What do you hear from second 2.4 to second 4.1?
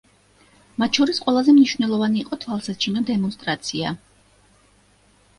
თვალსაჩინო დემონსტრაცია.